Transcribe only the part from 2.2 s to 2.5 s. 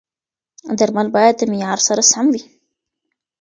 وي.